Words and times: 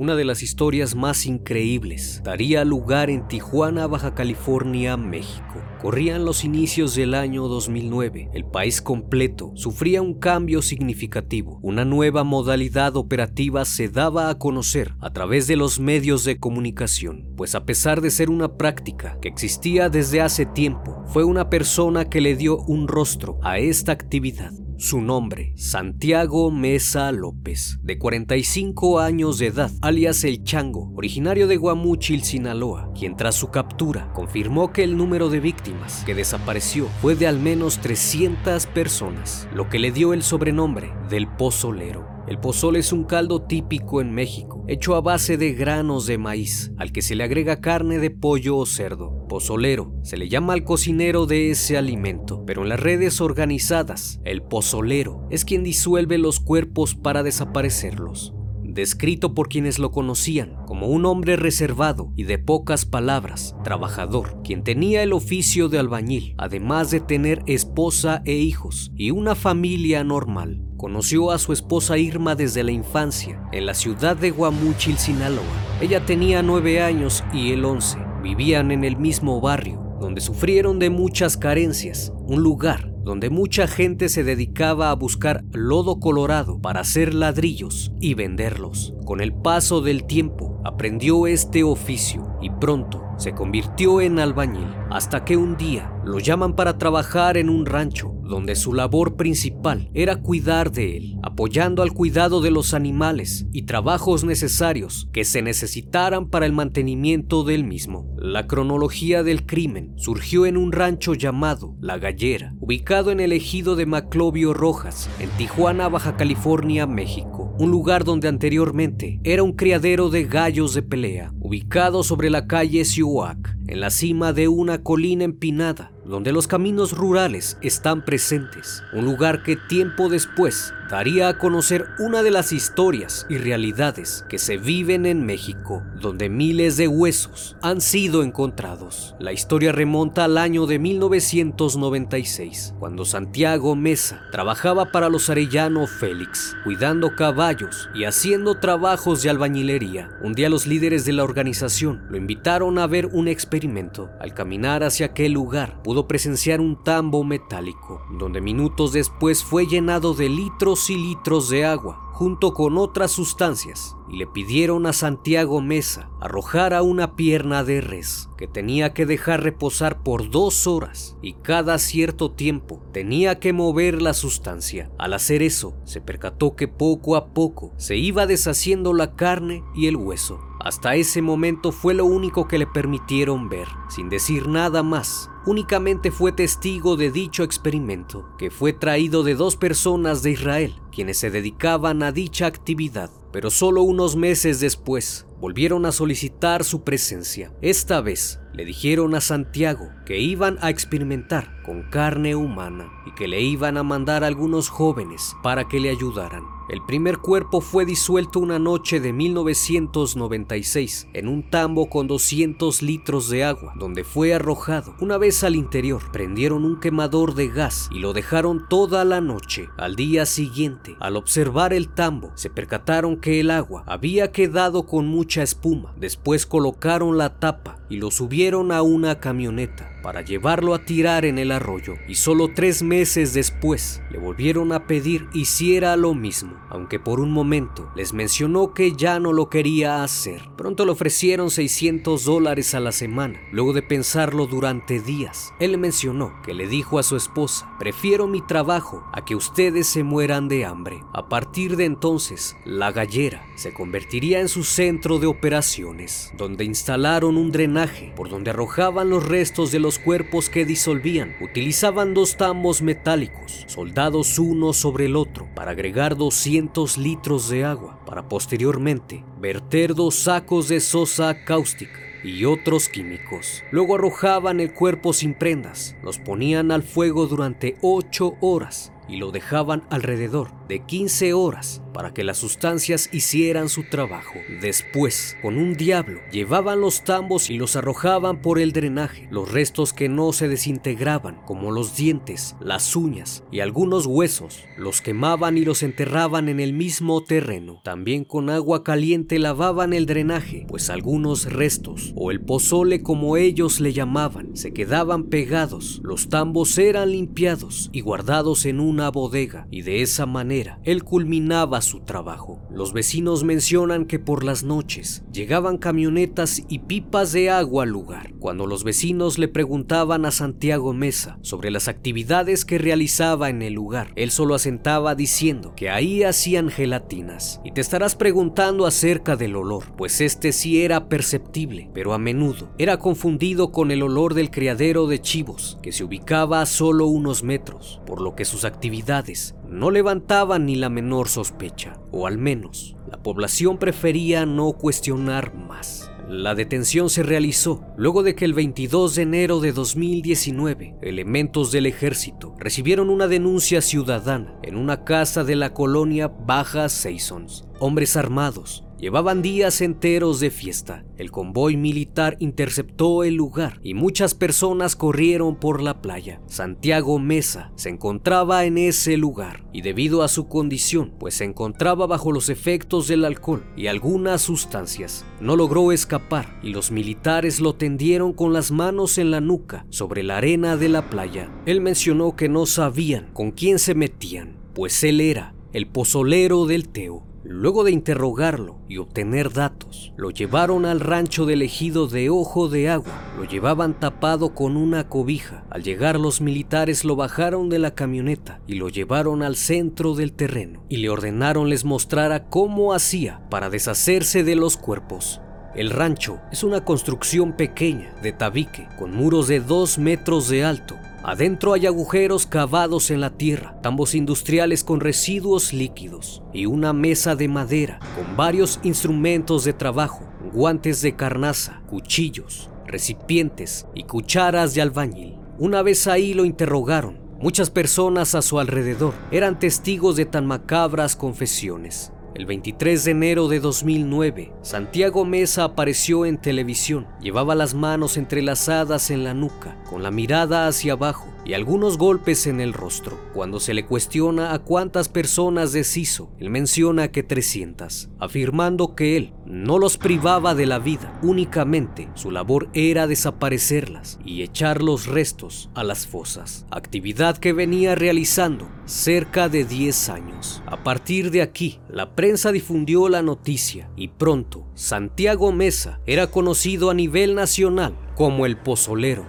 Una 0.00 0.16
de 0.16 0.24
las 0.24 0.42
historias 0.42 0.94
más 0.94 1.26
increíbles 1.26 2.22
daría 2.24 2.64
lugar 2.64 3.10
en 3.10 3.28
Tijuana, 3.28 3.86
Baja 3.86 4.14
California, 4.14 4.96
México. 4.96 5.62
Corrían 5.78 6.24
los 6.24 6.42
inicios 6.42 6.94
del 6.94 7.12
año 7.12 7.48
2009. 7.48 8.30
El 8.32 8.46
país 8.46 8.80
completo 8.80 9.52
sufría 9.56 10.00
un 10.00 10.14
cambio 10.14 10.62
significativo. 10.62 11.60
Una 11.60 11.84
nueva 11.84 12.24
modalidad 12.24 12.96
operativa 12.96 13.66
se 13.66 13.90
daba 13.90 14.30
a 14.30 14.38
conocer 14.38 14.94
a 15.00 15.12
través 15.12 15.46
de 15.46 15.56
los 15.56 15.80
medios 15.80 16.24
de 16.24 16.38
comunicación, 16.38 17.28
pues 17.36 17.54
a 17.54 17.66
pesar 17.66 18.00
de 18.00 18.10
ser 18.10 18.30
una 18.30 18.56
práctica 18.56 19.18
que 19.20 19.28
existía 19.28 19.90
desde 19.90 20.22
hace 20.22 20.46
tiempo, 20.46 21.04
fue 21.08 21.24
una 21.24 21.50
persona 21.50 22.06
que 22.06 22.22
le 22.22 22.36
dio 22.36 22.56
un 22.56 22.88
rostro 22.88 23.38
a 23.42 23.58
esta 23.58 23.92
actividad. 23.92 24.50
Su 24.80 25.02
nombre, 25.02 25.52
Santiago 25.56 26.50
Mesa 26.50 27.12
López, 27.12 27.78
de 27.82 27.98
45 27.98 28.98
años 28.98 29.38
de 29.38 29.48
edad, 29.48 29.70
alias 29.82 30.24
El 30.24 30.42
Chango, 30.42 30.90
originario 30.96 31.46
de 31.46 31.58
Guamúchil, 31.58 32.22
Sinaloa, 32.22 32.90
quien 32.98 33.14
tras 33.14 33.34
su 33.34 33.50
captura 33.50 34.10
confirmó 34.14 34.72
que 34.72 34.82
el 34.82 34.96
número 34.96 35.28
de 35.28 35.38
víctimas 35.38 36.02
que 36.06 36.14
desapareció 36.14 36.86
fue 37.02 37.14
de 37.14 37.26
al 37.26 37.38
menos 37.38 37.78
300 37.80 38.64
personas, 38.68 39.46
lo 39.52 39.68
que 39.68 39.78
le 39.78 39.92
dio 39.92 40.14
el 40.14 40.22
sobrenombre 40.22 40.94
del 41.10 41.28
pozolero. 41.28 42.19
El 42.30 42.38
pozole 42.38 42.78
es 42.78 42.92
un 42.92 43.02
caldo 43.02 43.42
típico 43.42 44.00
en 44.00 44.12
México, 44.12 44.64
hecho 44.68 44.94
a 44.94 45.00
base 45.00 45.36
de 45.36 45.52
granos 45.52 46.06
de 46.06 46.16
maíz, 46.16 46.70
al 46.78 46.92
que 46.92 47.02
se 47.02 47.16
le 47.16 47.24
agrega 47.24 47.60
carne 47.60 47.98
de 47.98 48.10
pollo 48.10 48.56
o 48.56 48.66
cerdo. 48.66 49.26
Pozolero 49.28 49.92
se 50.04 50.16
le 50.16 50.28
llama 50.28 50.52
al 50.52 50.62
cocinero 50.62 51.26
de 51.26 51.50
ese 51.50 51.76
alimento, 51.76 52.44
pero 52.46 52.62
en 52.62 52.68
las 52.68 52.78
redes 52.78 53.20
organizadas, 53.20 54.20
el 54.24 54.42
pozolero 54.42 55.26
es 55.30 55.44
quien 55.44 55.64
disuelve 55.64 56.18
los 56.18 56.38
cuerpos 56.38 56.94
para 56.94 57.24
desaparecerlos 57.24 58.32
descrito 58.74 59.34
por 59.34 59.48
quienes 59.48 59.78
lo 59.78 59.90
conocían 59.90 60.56
como 60.66 60.88
un 60.88 61.06
hombre 61.06 61.36
reservado 61.36 62.12
y 62.16 62.24
de 62.24 62.38
pocas 62.38 62.84
palabras, 62.86 63.54
trabajador, 63.64 64.40
quien 64.42 64.62
tenía 64.62 65.02
el 65.02 65.12
oficio 65.12 65.68
de 65.68 65.78
albañil, 65.78 66.34
además 66.38 66.90
de 66.90 67.00
tener 67.00 67.42
esposa 67.46 68.22
e 68.24 68.34
hijos 68.34 68.92
y 68.94 69.10
una 69.10 69.34
familia 69.34 70.04
normal. 70.04 70.62
Conoció 70.76 71.30
a 71.30 71.38
su 71.38 71.52
esposa 71.52 71.98
Irma 71.98 72.34
desde 72.34 72.62
la 72.62 72.72
infancia, 72.72 73.42
en 73.52 73.66
la 73.66 73.74
ciudad 73.74 74.16
de 74.16 74.30
Guamúchil, 74.30 74.96
Sinaloa. 74.96 75.44
Ella 75.80 76.04
tenía 76.06 76.42
nueve 76.42 76.80
años 76.80 77.22
y 77.32 77.52
él 77.52 77.64
once. 77.64 77.98
Vivían 78.22 78.70
en 78.70 78.84
el 78.84 78.96
mismo 78.96 79.40
barrio, 79.40 79.96
donde 80.00 80.20
sufrieron 80.20 80.78
de 80.78 80.90
muchas 80.90 81.36
carencias, 81.36 82.12
un 82.26 82.42
lugar 82.42 82.89
donde 83.02 83.30
mucha 83.30 83.66
gente 83.66 84.08
se 84.08 84.24
dedicaba 84.24 84.90
a 84.90 84.94
buscar 84.94 85.44
lodo 85.52 86.00
colorado 86.00 86.60
para 86.60 86.80
hacer 86.80 87.14
ladrillos 87.14 87.92
y 88.00 88.14
venderlos. 88.14 88.94
Con 89.04 89.20
el 89.20 89.32
paso 89.32 89.80
del 89.80 90.04
tiempo 90.04 90.60
aprendió 90.64 91.26
este 91.26 91.62
oficio 91.62 92.36
y 92.42 92.50
pronto 92.50 93.02
se 93.16 93.32
convirtió 93.32 94.00
en 94.00 94.18
albañil, 94.18 94.68
hasta 94.90 95.24
que 95.24 95.36
un 95.36 95.56
día 95.56 95.92
lo 96.04 96.18
llaman 96.18 96.54
para 96.54 96.78
trabajar 96.78 97.36
en 97.36 97.50
un 97.50 97.66
rancho 97.66 98.19
donde 98.30 98.56
su 98.56 98.72
labor 98.72 99.16
principal 99.16 99.90
era 99.92 100.16
cuidar 100.16 100.72
de 100.72 100.96
él, 100.96 101.18
apoyando 101.22 101.82
al 101.82 101.92
cuidado 101.92 102.40
de 102.40 102.50
los 102.50 102.72
animales 102.72 103.46
y 103.52 103.62
trabajos 103.62 104.24
necesarios 104.24 105.08
que 105.12 105.24
se 105.24 105.42
necesitaran 105.42 106.30
para 106.30 106.46
el 106.46 106.52
mantenimiento 106.54 107.44
del 107.44 107.64
mismo. 107.64 108.14
La 108.16 108.46
cronología 108.46 109.22
del 109.22 109.44
crimen 109.44 109.92
surgió 109.96 110.46
en 110.46 110.56
un 110.56 110.72
rancho 110.72 111.14
llamado 111.14 111.74
La 111.80 111.98
Gallera, 111.98 112.54
ubicado 112.60 113.10
en 113.10 113.20
el 113.20 113.32
ejido 113.32 113.76
de 113.76 113.84
Maclovio 113.84 114.54
Rojas, 114.54 115.10
en 115.18 115.28
Tijuana, 115.30 115.88
Baja 115.88 116.16
California, 116.16 116.86
México, 116.86 117.54
un 117.58 117.70
lugar 117.70 118.04
donde 118.04 118.28
anteriormente 118.28 119.20
era 119.24 119.42
un 119.42 119.52
criadero 119.52 120.08
de 120.08 120.24
gallos 120.24 120.72
de 120.72 120.82
pelea, 120.82 121.32
ubicado 121.40 122.04
sobre 122.04 122.30
la 122.30 122.46
calle 122.46 122.84
Siuac, 122.84 123.56
en 123.66 123.80
la 123.80 123.90
cima 123.90 124.32
de 124.32 124.48
una 124.48 124.82
colina 124.82 125.24
empinada 125.24 125.92
donde 126.10 126.32
los 126.32 126.46
caminos 126.46 126.92
rurales 126.92 127.56
están 127.62 128.02
presentes, 128.02 128.82
un 128.92 129.04
lugar 129.04 129.42
que 129.42 129.56
tiempo 129.56 130.08
después 130.08 130.74
daría 130.90 131.28
a 131.28 131.38
conocer 131.38 131.86
una 132.00 132.24
de 132.24 132.32
las 132.32 132.52
historias 132.52 133.24
y 133.28 133.38
realidades 133.38 134.24
que 134.28 134.38
se 134.38 134.56
viven 134.56 135.06
en 135.06 135.24
México, 135.24 135.84
donde 136.00 136.28
miles 136.28 136.76
de 136.76 136.88
huesos 136.88 137.56
han 137.62 137.80
sido 137.80 138.24
encontrados. 138.24 139.14
La 139.20 139.32
historia 139.32 139.70
remonta 139.70 140.24
al 140.24 140.36
año 140.36 140.66
de 140.66 140.80
1996, 140.80 142.74
cuando 142.80 143.04
Santiago 143.04 143.76
Mesa 143.76 144.22
trabajaba 144.32 144.90
para 144.90 145.08
los 145.08 145.30
Arellano 145.30 145.86
Félix, 145.86 146.56
cuidando 146.64 147.14
caballos 147.14 147.88
y 147.94 148.02
haciendo 148.04 148.58
trabajos 148.58 149.22
de 149.22 149.30
albañilería. 149.30 150.10
Un 150.24 150.32
día 150.32 150.50
los 150.50 150.66
líderes 150.66 151.04
de 151.04 151.12
la 151.12 151.22
organización 151.22 152.02
lo 152.10 152.16
invitaron 152.16 152.78
a 152.78 152.88
ver 152.88 153.06
un 153.06 153.28
experimento. 153.28 154.10
Al 154.18 154.34
caminar 154.34 154.82
hacia 154.82 155.06
aquel 155.06 155.32
lugar, 155.32 155.80
pudo 155.84 156.08
presenciar 156.08 156.60
un 156.60 156.82
tambo 156.82 157.22
metálico, 157.22 158.02
donde 158.18 158.40
minutos 158.40 158.92
después 158.92 159.44
fue 159.44 159.66
llenado 159.66 160.14
de 160.14 160.28
litros 160.28 160.79
y 160.88 160.96
litros 160.96 161.50
de 161.50 161.66
agua, 161.66 162.10
junto 162.12 162.54
con 162.54 162.78
otras 162.78 163.10
sustancias, 163.10 163.96
y 164.08 164.16
le 164.16 164.26
pidieron 164.26 164.86
a 164.86 164.92
Santiago 164.92 165.60
Mesa 165.60 166.10
arrojara 166.20 166.82
una 166.82 167.16
pierna 167.16 167.64
de 167.64 167.80
res 167.80 168.28
que 168.36 168.46
tenía 168.46 168.94
que 168.94 169.06
dejar 169.06 169.42
reposar 169.42 170.02
por 170.02 170.30
dos 170.30 170.66
horas 170.66 171.16
y 171.22 171.34
cada 171.34 171.78
cierto 171.78 172.30
tiempo 172.30 172.82
tenía 172.92 173.38
que 173.40 173.52
mover 173.52 174.00
la 174.00 174.14
sustancia. 174.14 174.90
Al 174.98 175.14
hacer 175.14 175.42
eso, 175.42 175.74
se 175.84 176.00
percató 176.00 176.56
que 176.56 176.68
poco 176.68 177.16
a 177.16 177.34
poco 177.34 177.72
se 177.76 177.96
iba 177.96 178.26
deshaciendo 178.26 178.94
la 178.94 179.16
carne 179.16 179.62
y 179.74 179.86
el 179.86 179.96
hueso. 179.96 180.49
Hasta 180.62 180.94
ese 180.94 181.22
momento 181.22 181.72
fue 181.72 181.94
lo 181.94 182.04
único 182.04 182.46
que 182.46 182.58
le 182.58 182.66
permitieron 182.66 183.48
ver, 183.48 183.66
sin 183.88 184.10
decir 184.10 184.46
nada 184.46 184.82
más. 184.82 185.30
Únicamente 185.46 186.10
fue 186.10 186.32
testigo 186.32 186.96
de 186.96 187.10
dicho 187.10 187.44
experimento, 187.44 188.28
que 188.36 188.50
fue 188.50 188.74
traído 188.74 189.22
de 189.22 189.34
dos 189.34 189.56
personas 189.56 190.22
de 190.22 190.32
Israel, 190.32 190.74
quienes 190.92 191.16
se 191.16 191.30
dedicaban 191.30 192.02
a 192.02 192.12
dicha 192.12 192.46
actividad. 192.46 193.10
Pero 193.32 193.48
solo 193.50 193.82
unos 193.82 194.16
meses 194.16 194.60
después, 194.60 195.26
volvieron 195.40 195.86
a 195.86 195.92
solicitar 195.92 196.64
su 196.64 196.82
presencia. 196.82 197.52
Esta 197.62 198.02
vez 198.02 198.39
le 198.52 198.64
dijeron 198.64 199.14
a 199.14 199.20
Santiago 199.20 199.90
que 200.04 200.18
iban 200.18 200.58
a 200.60 200.70
experimentar 200.70 201.62
con 201.62 201.82
carne 201.82 202.34
humana 202.34 202.90
y 203.06 203.12
que 203.12 203.28
le 203.28 203.40
iban 203.40 203.76
a 203.76 203.82
mandar 203.82 204.24
algunos 204.24 204.68
jóvenes 204.68 205.36
para 205.42 205.68
que 205.68 205.80
le 205.80 205.90
ayudaran. 205.90 206.42
El 206.70 206.84
primer 206.86 207.18
cuerpo 207.18 207.60
fue 207.60 207.84
disuelto 207.84 208.38
una 208.38 208.60
noche 208.60 209.00
de 209.00 209.12
1996 209.12 211.08
en 211.14 211.26
un 211.26 211.50
tambo 211.50 211.90
con 211.90 212.06
200 212.06 212.82
litros 212.82 213.28
de 213.28 213.42
agua, 213.42 213.72
donde 213.76 214.04
fue 214.04 214.34
arrojado. 214.34 214.94
Una 215.00 215.18
vez 215.18 215.42
al 215.42 215.56
interior, 215.56 216.00
prendieron 216.12 216.64
un 216.64 216.78
quemador 216.78 217.34
de 217.34 217.48
gas 217.48 217.88
y 217.90 217.98
lo 217.98 218.12
dejaron 218.12 218.68
toda 218.68 219.04
la 219.04 219.20
noche. 219.20 219.68
Al 219.78 219.96
día 219.96 220.26
siguiente, 220.26 220.96
al 221.00 221.16
observar 221.16 221.72
el 221.72 221.88
tambo, 221.88 222.30
se 222.36 222.50
percataron 222.50 223.16
que 223.16 223.40
el 223.40 223.50
agua 223.50 223.82
había 223.88 224.30
quedado 224.30 224.86
con 224.86 225.08
mucha 225.08 225.42
espuma. 225.42 225.92
Después 225.98 226.46
colocaron 226.46 227.18
la 227.18 227.40
tapa 227.40 227.79
y 227.90 227.96
lo 227.96 228.10
subieron 228.10 228.72
a 228.72 228.80
una 228.80 229.20
camioneta 229.20 229.90
para 230.02 230.22
llevarlo 230.22 230.74
a 230.74 230.84
tirar 230.84 231.24
en 231.24 231.38
el 231.38 231.52
arroyo 231.52 231.94
y 232.08 232.14
solo 232.14 232.50
tres 232.54 232.82
meses 232.82 233.34
después 233.34 234.02
le 234.10 234.18
volvieron 234.18 234.72
a 234.72 234.86
pedir 234.86 235.28
hiciera 235.32 235.96
lo 235.96 236.14
mismo, 236.14 236.54
aunque 236.68 236.98
por 236.98 237.20
un 237.20 237.30
momento 237.32 237.90
les 237.94 238.12
mencionó 238.12 238.74
que 238.74 238.92
ya 238.92 239.20
no 239.20 239.32
lo 239.32 239.48
quería 239.48 240.02
hacer. 240.02 240.42
Pronto 240.56 240.84
le 240.84 240.92
ofrecieron 240.92 241.50
600 241.50 242.24
dólares 242.24 242.74
a 242.74 242.80
la 242.80 242.92
semana. 242.92 243.40
Luego 243.52 243.72
de 243.72 243.82
pensarlo 243.82 244.46
durante 244.46 245.00
días, 245.00 245.52
él 245.58 245.78
mencionó 245.78 246.40
que 246.42 246.54
le 246.54 246.66
dijo 246.66 246.98
a 246.98 247.02
su 247.02 247.16
esposa, 247.16 247.70
prefiero 247.78 248.26
mi 248.26 248.40
trabajo 248.40 249.04
a 249.12 249.24
que 249.24 249.34
ustedes 249.34 249.86
se 249.86 250.02
mueran 250.02 250.48
de 250.48 250.64
hambre. 250.64 251.02
A 251.12 251.28
partir 251.28 251.76
de 251.76 251.84
entonces, 251.84 252.56
la 252.64 252.92
gallera 252.92 253.44
se 253.56 253.72
convertiría 253.72 254.40
en 254.40 254.48
su 254.48 254.64
centro 254.64 255.18
de 255.18 255.26
operaciones, 255.26 256.32
donde 256.36 256.64
instalaron 256.64 257.36
un 257.36 257.50
drenaje 257.50 258.12
por 258.16 258.28
donde 258.28 258.50
arrojaban 258.50 259.10
los 259.10 259.26
restos 259.26 259.70
de 259.72 259.78
los 259.78 259.89
los 259.90 259.98
cuerpos 259.98 260.48
que 260.48 260.64
disolvían, 260.64 261.34
utilizaban 261.40 262.14
dos 262.14 262.36
tambos 262.36 262.80
metálicos, 262.80 263.64
soldados 263.66 264.38
uno 264.38 264.72
sobre 264.72 265.06
el 265.06 265.16
otro, 265.16 265.48
para 265.52 265.72
agregar 265.72 266.16
200 266.16 266.96
litros 266.96 267.48
de 267.48 267.64
agua, 267.64 267.98
para 268.06 268.28
posteriormente 268.28 269.24
verter 269.40 269.96
dos 269.96 270.14
sacos 270.14 270.68
de 270.68 270.78
sosa 270.78 271.42
cáustica 271.44 271.98
y 272.22 272.44
otros 272.44 272.88
químicos. 272.88 273.64
Luego 273.72 273.96
arrojaban 273.96 274.60
el 274.60 274.72
cuerpo 274.72 275.12
sin 275.12 275.34
prendas, 275.34 275.96
los 276.04 276.20
ponían 276.20 276.70
al 276.70 276.84
fuego 276.84 277.26
durante 277.26 277.74
8 277.80 278.36
horas 278.40 278.92
y 279.08 279.16
lo 279.16 279.32
dejaban 279.32 279.82
alrededor 279.90 280.59
de 280.70 280.78
15 280.78 281.32
horas 281.32 281.82
para 281.92 282.14
que 282.14 282.22
las 282.22 282.38
sustancias 282.38 283.08
hicieran 283.12 283.68
su 283.68 283.82
trabajo. 283.90 284.38
Después, 284.60 285.36
con 285.42 285.56
un 285.56 285.74
diablo, 285.74 286.20
llevaban 286.30 286.80
los 286.80 287.02
tambos 287.02 287.50
y 287.50 287.58
los 287.58 287.74
arrojaban 287.74 288.40
por 288.40 288.60
el 288.60 288.72
drenaje. 288.72 289.26
Los 289.32 289.50
restos 289.50 289.92
que 289.92 290.08
no 290.08 290.32
se 290.32 290.48
desintegraban, 290.48 291.42
como 291.44 291.72
los 291.72 291.96
dientes, 291.96 292.54
las 292.60 292.94
uñas 292.94 293.42
y 293.50 293.58
algunos 293.58 294.06
huesos, 294.06 294.64
los 294.76 295.00
quemaban 295.00 295.58
y 295.58 295.64
los 295.64 295.82
enterraban 295.82 296.48
en 296.48 296.60
el 296.60 296.72
mismo 296.72 297.24
terreno. 297.24 297.80
También 297.82 298.24
con 298.24 298.48
agua 298.48 298.84
caliente 298.84 299.40
lavaban 299.40 299.92
el 299.92 300.06
drenaje, 300.06 300.66
pues 300.68 300.88
algunos 300.88 301.52
restos, 301.52 302.12
o 302.14 302.30
el 302.30 302.40
pozole 302.40 303.02
como 303.02 303.36
ellos 303.36 303.80
le 303.80 303.92
llamaban, 303.92 304.56
se 304.56 304.72
quedaban 304.72 305.24
pegados. 305.24 306.00
Los 306.04 306.28
tambos 306.28 306.78
eran 306.78 307.10
limpiados 307.10 307.90
y 307.92 308.00
guardados 308.00 308.64
en 308.66 308.78
una 308.78 309.10
bodega, 309.10 309.66
y 309.72 309.82
de 309.82 310.02
esa 310.02 310.26
manera 310.26 310.59
él 310.84 311.04
culminaba 311.04 311.80
su 311.80 312.00
trabajo. 312.00 312.60
Los 312.70 312.92
vecinos 312.92 313.44
mencionan 313.44 314.04
que 314.04 314.18
por 314.18 314.44
las 314.44 314.62
noches 314.62 315.22
llegaban 315.32 315.78
camionetas 315.78 316.62
y 316.68 316.80
pipas 316.80 317.32
de 317.32 317.50
agua 317.50 317.84
al 317.84 317.90
lugar. 317.90 318.32
Cuando 318.38 318.66
los 318.66 318.84
vecinos 318.84 319.38
le 319.38 319.48
preguntaban 319.48 320.24
a 320.24 320.30
Santiago 320.30 320.92
Mesa 320.92 321.38
sobre 321.42 321.70
las 321.70 321.88
actividades 321.88 322.64
que 322.64 322.78
realizaba 322.78 323.48
en 323.48 323.62
el 323.62 323.74
lugar, 323.74 324.12
él 324.16 324.30
solo 324.30 324.54
asentaba 324.54 325.14
diciendo 325.14 325.74
que 325.76 325.90
ahí 325.90 326.22
hacían 326.22 326.68
gelatinas. 326.68 327.60
Y 327.64 327.72
te 327.72 327.80
estarás 327.80 328.16
preguntando 328.16 328.86
acerca 328.86 329.36
del 329.36 329.56
olor, 329.56 329.84
pues 329.96 330.20
este 330.20 330.52
sí 330.52 330.82
era 330.82 331.08
perceptible, 331.08 331.90
pero 331.94 332.12
a 332.12 332.18
menudo 332.18 332.70
era 332.78 332.98
confundido 332.98 333.72
con 333.72 333.90
el 333.90 334.02
olor 334.02 334.34
del 334.34 334.50
criadero 334.50 335.06
de 335.06 335.20
chivos, 335.20 335.78
que 335.82 335.92
se 335.92 336.04
ubicaba 336.04 336.60
a 336.60 336.66
solo 336.66 337.06
unos 337.06 337.42
metros, 337.42 338.00
por 338.06 338.20
lo 338.20 338.34
que 338.34 338.44
sus 338.44 338.64
actividades 338.64 339.54
no 339.70 339.90
levantaban 339.90 340.66
ni 340.66 340.74
la 340.74 340.88
menor 340.88 341.28
sospecha, 341.28 341.98
o 342.10 342.26
al 342.26 342.38
menos 342.38 342.96
la 343.10 343.22
población 343.22 343.78
prefería 343.78 344.44
no 344.46 344.72
cuestionar 344.72 345.54
más. 345.54 346.10
La 346.28 346.54
detención 346.54 347.10
se 347.10 347.24
realizó 347.24 347.84
luego 347.96 348.22
de 348.22 348.36
que 348.36 348.44
el 348.44 348.54
22 348.54 349.16
de 349.16 349.22
enero 349.22 349.58
de 349.58 349.72
2019 349.72 350.96
elementos 351.02 351.72
del 351.72 351.86
ejército 351.86 352.54
recibieron 352.58 353.10
una 353.10 353.26
denuncia 353.26 353.80
ciudadana 353.80 354.54
en 354.62 354.76
una 354.76 355.04
casa 355.04 355.42
de 355.42 355.56
la 355.56 355.74
colonia 355.74 356.28
Baja 356.28 356.88
Seasons. 356.88 357.64
Hombres 357.80 358.16
armados 358.16 358.84
Llevaban 359.00 359.40
días 359.40 359.80
enteros 359.80 360.40
de 360.40 360.50
fiesta. 360.50 361.06
El 361.16 361.30
convoy 361.30 361.78
militar 361.78 362.36
interceptó 362.38 363.24
el 363.24 363.34
lugar 363.34 363.80
y 363.82 363.94
muchas 363.94 364.34
personas 364.34 364.94
corrieron 364.94 365.56
por 365.56 365.80
la 365.80 366.02
playa. 366.02 366.42
Santiago 366.48 367.18
Mesa 367.18 367.72
se 367.76 367.88
encontraba 367.88 368.66
en 368.66 368.76
ese 368.76 369.16
lugar 369.16 369.64
y 369.72 369.80
debido 369.80 370.22
a 370.22 370.28
su 370.28 370.48
condición, 370.48 371.14
pues 371.18 371.32
se 371.36 371.44
encontraba 371.44 372.06
bajo 372.06 372.30
los 372.30 372.50
efectos 372.50 373.08
del 373.08 373.24
alcohol 373.24 373.64
y 373.74 373.86
algunas 373.86 374.42
sustancias, 374.42 375.24
no 375.40 375.56
logró 375.56 375.92
escapar 375.92 376.60
y 376.62 376.68
los 376.68 376.90
militares 376.90 377.62
lo 377.62 377.76
tendieron 377.76 378.34
con 378.34 378.52
las 378.52 378.70
manos 378.70 379.16
en 379.16 379.30
la 379.30 379.40
nuca 379.40 379.86
sobre 379.88 380.22
la 380.22 380.36
arena 380.36 380.76
de 380.76 380.90
la 380.90 381.08
playa. 381.08 381.50
Él 381.64 381.80
mencionó 381.80 382.36
que 382.36 382.50
no 382.50 382.66
sabían 382.66 383.30
con 383.32 383.52
quién 383.52 383.78
se 383.78 383.94
metían, 383.94 384.58
pues 384.74 385.02
él 385.04 385.22
era 385.22 385.54
el 385.72 385.86
pozolero 385.86 386.66
del 386.66 386.88
Teo 386.90 387.29
Luego 387.42 387.84
de 387.84 387.90
interrogarlo 387.90 388.76
y 388.86 388.98
obtener 388.98 389.50
datos, 389.52 390.12
lo 390.18 390.30
llevaron 390.30 390.84
al 390.84 391.00
rancho 391.00 391.46
del 391.46 391.62
ejido 391.62 392.06
de 392.06 392.28
Ojo 392.28 392.68
de 392.68 392.90
Agua. 392.90 393.18
Lo 393.38 393.44
llevaban 393.44 393.98
tapado 393.98 394.54
con 394.54 394.76
una 394.76 395.08
cobija. 395.08 395.64
Al 395.70 395.82
llegar 395.82 396.20
los 396.20 396.42
militares 396.42 397.02
lo 397.02 397.16
bajaron 397.16 397.70
de 397.70 397.78
la 397.78 397.94
camioneta 397.94 398.60
y 398.66 398.74
lo 398.74 398.90
llevaron 398.90 399.42
al 399.42 399.56
centro 399.56 400.14
del 400.14 400.32
terreno 400.32 400.84
y 400.90 400.98
le 400.98 401.08
ordenaron 401.08 401.70
les 401.70 401.86
mostrara 401.86 402.48
cómo 402.48 402.92
hacía 402.92 403.40
para 403.48 403.70
deshacerse 403.70 404.44
de 404.44 404.56
los 404.56 404.76
cuerpos. 404.76 405.40
El 405.74 405.90
rancho 405.90 406.40
es 406.50 406.64
una 406.64 406.84
construcción 406.84 407.52
pequeña 407.52 408.14
de 408.22 408.32
tabique 408.32 408.88
con 408.98 409.12
muros 409.12 409.48
de 409.48 409.60
dos 409.60 409.98
metros 409.98 410.48
de 410.48 410.64
alto 410.64 410.96
Adentro 411.22 411.74
hay 411.74 411.86
agujeros 411.86 412.46
cavados 412.46 413.10
en 413.10 413.20
la 413.20 413.28
tierra, 413.28 413.78
tambos 413.82 414.14
industriales 414.14 414.84
con 414.84 415.00
residuos 415.00 415.74
líquidos 415.74 416.42
y 416.54 416.64
una 416.64 416.94
mesa 416.94 417.36
de 417.36 417.46
madera 417.46 417.98
con 418.16 418.38
varios 418.38 418.80
instrumentos 418.84 419.64
de 419.64 419.74
trabajo, 419.74 420.24
guantes 420.54 421.02
de 421.02 421.16
carnaza, 421.16 421.82
cuchillos, 421.90 422.70
recipientes 422.86 423.86
y 423.94 424.04
cucharas 424.04 424.72
de 424.72 424.80
albañil. 424.80 425.36
Una 425.58 425.82
vez 425.82 426.06
ahí 426.06 426.32
lo 426.32 426.46
interrogaron. 426.46 427.18
Muchas 427.38 427.68
personas 427.68 428.34
a 428.34 428.40
su 428.40 428.58
alrededor 428.58 429.12
eran 429.30 429.58
testigos 429.58 430.16
de 430.16 430.24
tan 430.24 430.46
macabras 430.46 431.16
confesiones. 431.16 432.12
El 432.40 432.46
23 432.46 433.04
de 433.04 433.10
enero 433.10 433.48
de 433.48 433.60
2009, 433.60 434.54
Santiago 434.62 435.26
Mesa 435.26 435.64
apareció 435.64 436.24
en 436.24 436.38
televisión. 436.38 437.06
Llevaba 437.20 437.54
las 437.54 437.74
manos 437.74 438.16
entrelazadas 438.16 439.10
en 439.10 439.24
la 439.24 439.34
nuca, 439.34 439.76
con 439.90 440.02
la 440.02 440.10
mirada 440.10 440.66
hacia 440.66 440.94
abajo 440.94 441.30
y 441.44 441.54
algunos 441.54 441.98
golpes 441.98 442.46
en 442.46 442.60
el 442.60 442.72
rostro. 442.72 443.18
Cuando 443.34 443.60
se 443.60 443.74
le 443.74 443.84
cuestiona 443.84 444.54
a 444.54 444.58
cuántas 444.60 445.08
personas 445.08 445.72
deshizo, 445.72 446.30
él 446.38 446.48
menciona 446.48 447.08
que 447.08 447.22
300, 447.22 448.08
afirmando 448.18 448.94
que 448.94 449.16
él 449.16 449.32
no 449.46 449.78
los 449.78 449.98
privaba 449.98 450.54
de 450.54 450.66
la 450.66 450.78
vida, 450.78 451.18
únicamente 451.22 452.08
su 452.14 452.30
labor 452.30 452.68
era 452.72 453.06
desaparecerlas 453.06 454.18
y 454.24 454.42
echar 454.42 454.82
los 454.82 455.06
restos 455.06 455.70
a 455.74 455.82
las 455.82 456.06
fosas, 456.06 456.66
actividad 456.70 457.36
que 457.36 457.52
venía 457.52 457.94
realizando 457.94 458.70
cerca 458.84 459.48
de 459.48 459.64
10 459.64 460.08
años. 460.08 460.62
A 460.66 460.82
partir 460.82 461.30
de 461.30 461.42
aquí, 461.42 461.80
la 461.88 462.14
prensa 462.14 462.29
difundió 462.52 463.08
la 463.08 463.22
noticia 463.22 463.90
y 463.96 464.08
pronto 464.08 464.66
Santiago 464.74 465.52
Mesa 465.52 466.00
era 466.06 466.28
conocido 466.30 466.90
a 466.90 466.94
nivel 466.94 467.34
nacional 467.34 467.96
como 468.14 468.46
el 468.46 468.56
pozolero. 468.56 469.26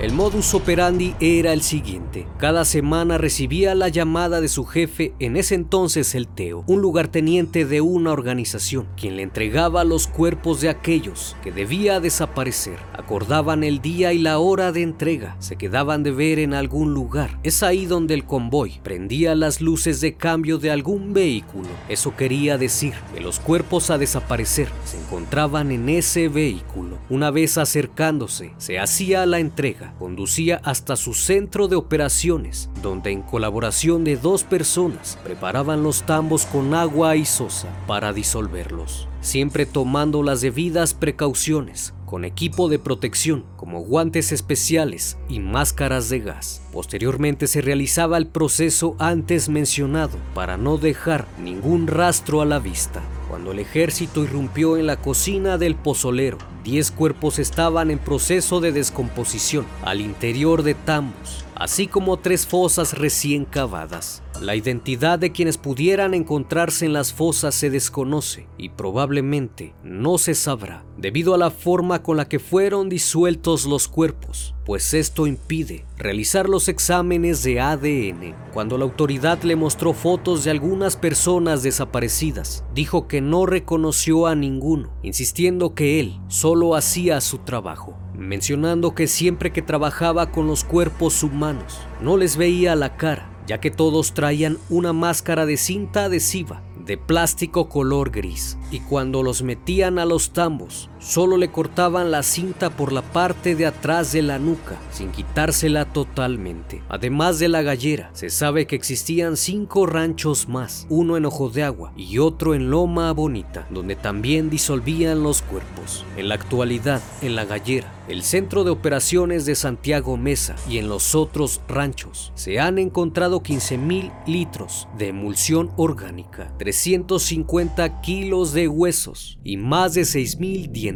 El 0.00 0.14
modus 0.14 0.54
operandi 0.54 1.14
era 1.20 1.52
el 1.52 1.60
siguiente. 1.60 2.26
Cada 2.38 2.64
semana 2.64 3.18
recibía 3.18 3.74
la 3.74 3.88
llamada 3.88 4.40
de 4.40 4.48
su 4.48 4.64
jefe, 4.64 5.12
en 5.18 5.36
ese 5.36 5.54
entonces 5.54 6.14
el 6.14 6.26
Teo, 6.26 6.64
un 6.66 6.80
lugarteniente 6.80 7.66
de 7.66 7.82
una 7.82 8.10
organización, 8.10 8.88
quien 8.96 9.16
le 9.16 9.22
entregaba 9.22 9.84
los 9.84 10.06
cuerpos 10.06 10.62
de 10.62 10.70
aquellos 10.70 11.36
que 11.42 11.52
debía 11.52 12.00
desaparecer. 12.00 12.78
Acordaban 12.94 13.62
el 13.62 13.82
día 13.82 14.14
y 14.14 14.18
la 14.20 14.38
hora 14.38 14.72
de 14.72 14.80
entrega, 14.80 15.36
se 15.38 15.56
quedaban 15.56 16.02
de 16.02 16.12
ver 16.12 16.38
en 16.38 16.54
algún 16.54 16.94
lugar. 16.94 17.38
Es 17.42 17.62
ahí 17.62 17.84
donde 17.84 18.14
el 18.14 18.24
convoy 18.24 18.80
prendía 18.82 19.34
las 19.34 19.60
luces 19.60 20.00
de 20.00 20.14
cambio 20.14 20.56
de 20.56 20.70
algún 20.70 21.12
vehículo. 21.12 21.68
Eso 21.90 22.16
quería 22.16 22.56
decir 22.56 22.94
que 23.12 23.20
los 23.20 23.38
cuerpos 23.38 23.90
a 23.90 23.98
desaparecer 23.98 24.70
se 24.86 24.96
encontraban 24.96 25.70
en 25.70 25.90
ese 25.90 26.28
vehículo. 26.28 26.96
Una 27.10 27.30
vez 27.30 27.58
acercándose, 27.58 28.52
se 28.56 28.78
hacía 28.78 29.26
la 29.26 29.40
entrega 29.40 29.89
conducía 29.98 30.60
hasta 30.64 30.96
su 30.96 31.14
centro 31.14 31.68
de 31.68 31.76
operaciones, 31.76 32.70
donde 32.82 33.10
en 33.10 33.22
colaboración 33.22 34.04
de 34.04 34.16
dos 34.16 34.44
personas 34.44 35.18
preparaban 35.24 35.82
los 35.82 36.02
tambos 36.02 36.46
con 36.46 36.74
agua 36.74 37.16
y 37.16 37.24
sosa 37.24 37.68
para 37.86 38.12
disolverlos, 38.12 39.08
siempre 39.20 39.66
tomando 39.66 40.22
las 40.22 40.40
debidas 40.40 40.94
precauciones 40.94 41.94
con 42.10 42.24
equipo 42.24 42.68
de 42.68 42.80
protección 42.80 43.44
como 43.56 43.82
guantes 43.82 44.32
especiales 44.32 45.16
y 45.28 45.38
máscaras 45.38 46.08
de 46.08 46.18
gas. 46.18 46.60
Posteriormente 46.72 47.46
se 47.46 47.60
realizaba 47.60 48.18
el 48.18 48.26
proceso 48.26 48.96
antes 48.98 49.48
mencionado 49.48 50.18
para 50.34 50.56
no 50.56 50.76
dejar 50.76 51.28
ningún 51.38 51.86
rastro 51.86 52.40
a 52.40 52.46
la 52.46 52.58
vista. 52.58 53.00
Cuando 53.30 53.52
el 53.52 53.60
ejército 53.60 54.24
irrumpió 54.24 54.76
en 54.76 54.88
la 54.88 54.96
cocina 54.96 55.56
del 55.56 55.76
pozolero, 55.76 56.36
10 56.64 56.90
cuerpos 56.90 57.38
estaban 57.38 57.92
en 57.92 58.00
proceso 58.00 58.60
de 58.60 58.72
descomposición 58.72 59.66
al 59.84 60.00
interior 60.00 60.64
de 60.64 60.74
tambos, 60.74 61.44
así 61.60 61.86
como 61.86 62.16
tres 62.16 62.46
fosas 62.46 62.96
recién 62.96 63.44
cavadas. 63.44 64.22
La 64.40 64.56
identidad 64.56 65.18
de 65.18 65.30
quienes 65.30 65.58
pudieran 65.58 66.14
encontrarse 66.14 66.86
en 66.86 66.94
las 66.94 67.12
fosas 67.12 67.54
se 67.54 67.68
desconoce 67.68 68.48
y 68.56 68.70
probablemente 68.70 69.74
no 69.84 70.16
se 70.16 70.34
sabrá 70.34 70.84
debido 70.96 71.34
a 71.34 71.38
la 71.38 71.50
forma 71.50 72.02
con 72.02 72.16
la 72.16 72.28
que 72.28 72.38
fueron 72.38 72.88
disueltos 72.88 73.66
los 73.66 73.88
cuerpos, 73.88 74.54
pues 74.64 74.94
esto 74.94 75.26
impide 75.26 75.84
realizar 75.98 76.48
los 76.48 76.68
exámenes 76.68 77.42
de 77.42 77.60
ADN. 77.60 78.34
Cuando 78.52 78.78
la 78.78 78.84
autoridad 78.84 79.42
le 79.42 79.56
mostró 79.56 79.92
fotos 79.92 80.44
de 80.44 80.50
algunas 80.50 80.96
personas 80.96 81.62
desaparecidas, 81.62 82.64
dijo 82.74 83.06
que 83.06 83.20
no 83.20 83.44
reconoció 83.44 84.26
a 84.26 84.34
ninguno, 84.34 84.92
insistiendo 85.02 85.74
que 85.74 86.00
él 86.00 86.18
solo 86.28 86.74
hacía 86.74 87.20
su 87.20 87.38
trabajo. 87.38 87.98
Mencionando 88.20 88.94
que 88.94 89.06
siempre 89.06 89.50
que 89.50 89.62
trabajaba 89.62 90.30
con 90.30 90.46
los 90.46 90.62
cuerpos 90.62 91.22
humanos 91.22 91.80
no 92.02 92.18
les 92.18 92.36
veía 92.36 92.76
la 92.76 92.96
cara, 92.96 93.30
ya 93.46 93.60
que 93.60 93.70
todos 93.70 94.12
traían 94.12 94.58
una 94.68 94.92
máscara 94.92 95.46
de 95.46 95.56
cinta 95.56 96.04
adhesiva 96.04 96.62
de 96.84 96.98
plástico 96.98 97.68
color 97.70 98.10
gris 98.10 98.58
y 98.70 98.80
cuando 98.80 99.22
los 99.22 99.42
metían 99.42 99.98
a 99.98 100.04
los 100.04 100.32
tambos 100.32 100.89
solo 101.00 101.36
le 101.36 101.50
cortaban 101.50 102.10
la 102.10 102.22
cinta 102.22 102.70
por 102.70 102.92
la 102.92 103.02
parte 103.02 103.54
de 103.54 103.66
atrás 103.66 104.12
de 104.12 104.22
la 104.22 104.38
nuca 104.38 104.76
sin 104.92 105.10
quitársela 105.10 105.86
totalmente. 105.86 106.82
Además 106.88 107.38
de 107.38 107.48
la 107.48 107.62
gallera, 107.62 108.10
se 108.12 108.30
sabe 108.30 108.66
que 108.66 108.76
existían 108.76 109.36
cinco 109.36 109.86
ranchos 109.86 110.48
más, 110.48 110.86
uno 110.90 111.16
en 111.16 111.24
Ojo 111.24 111.48
de 111.48 111.62
Agua 111.62 111.92
y 111.96 112.18
otro 112.18 112.54
en 112.54 112.70
Loma 112.70 113.12
Bonita, 113.12 113.66
donde 113.70 113.96
también 113.96 114.50
disolvían 114.50 115.22
los 115.22 115.42
cuerpos. 115.42 116.04
En 116.16 116.28
la 116.28 116.34
actualidad, 116.34 117.00
en 117.22 117.34
la 117.34 117.44
gallera, 117.44 117.92
el 118.08 118.22
centro 118.22 118.64
de 118.64 118.70
operaciones 118.70 119.46
de 119.46 119.54
Santiago 119.54 120.16
Mesa 120.16 120.56
y 120.68 120.78
en 120.78 120.88
los 120.88 121.14
otros 121.14 121.60
ranchos 121.68 122.32
se 122.34 122.58
han 122.58 122.78
encontrado 122.78 123.40
15.000 123.40 124.12
litros 124.26 124.88
de 124.98 125.08
emulsión 125.08 125.70
orgánica, 125.76 126.52
350 126.58 128.00
kilos 128.00 128.52
de 128.52 128.68
huesos 128.68 129.38
y 129.44 129.56
más 129.56 129.94
de 129.94 130.02
6.000 130.02 130.70
dientes. 130.70 130.89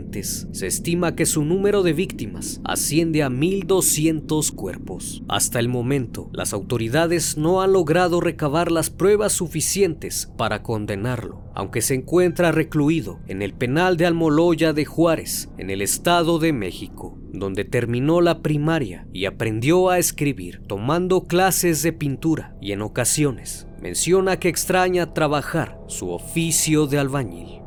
Se 0.52 0.66
estima 0.66 1.14
que 1.14 1.26
su 1.26 1.44
número 1.44 1.82
de 1.82 1.92
víctimas 1.92 2.60
asciende 2.64 3.22
a 3.22 3.28
1.200 3.28 4.52
cuerpos. 4.54 5.22
Hasta 5.28 5.58
el 5.58 5.68
momento, 5.68 6.30
las 6.32 6.52
autoridades 6.52 7.36
no 7.36 7.62
han 7.62 7.72
logrado 7.72 8.20
recabar 8.20 8.70
las 8.70 8.90
pruebas 8.90 9.32
suficientes 9.32 10.30
para 10.36 10.62
condenarlo, 10.62 11.42
aunque 11.54 11.82
se 11.82 11.94
encuentra 11.94 12.52
recluido 12.52 13.20
en 13.26 13.42
el 13.42 13.54
penal 13.54 13.96
de 13.96 14.06
Almoloya 14.06 14.72
de 14.72 14.84
Juárez, 14.84 15.50
en 15.58 15.70
el 15.70 15.82
Estado 15.82 16.38
de 16.38 16.52
México 16.52 17.18
donde 17.38 17.64
terminó 17.64 18.20
la 18.20 18.42
primaria 18.42 19.06
y 19.12 19.26
aprendió 19.26 19.90
a 19.90 19.98
escribir, 19.98 20.62
tomando 20.66 21.24
clases 21.24 21.82
de 21.82 21.92
pintura 21.92 22.56
y 22.60 22.72
en 22.72 22.82
ocasiones 22.82 23.66
menciona 23.80 24.38
que 24.38 24.48
extraña 24.48 25.12
trabajar 25.12 25.78
su 25.88 26.10
oficio 26.10 26.86
de 26.86 26.98
albañil. 26.98 27.63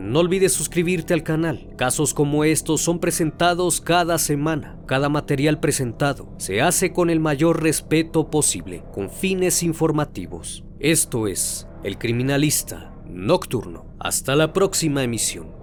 No 0.00 0.20
olvides 0.20 0.54
suscribirte 0.54 1.12
al 1.12 1.22
canal. 1.22 1.68
Casos 1.76 2.14
como 2.14 2.44
estos 2.44 2.80
son 2.80 3.00
presentados 3.00 3.82
cada 3.82 4.16
semana. 4.16 4.78
Cada 4.86 5.10
material 5.10 5.60
presentado 5.60 6.32
se 6.38 6.62
hace 6.62 6.94
con 6.94 7.10
el 7.10 7.20
mayor 7.20 7.62
respeto 7.62 8.30
posible, 8.30 8.82
con 8.94 9.10
fines 9.10 9.62
informativos. 9.62 10.64
Esto 10.78 11.28
es 11.28 11.68
El 11.84 11.98
Criminalista 11.98 12.94
Nocturno. 13.10 13.84
Hasta 13.98 14.36
la 14.36 14.54
próxima 14.54 15.04
emisión. 15.04 15.59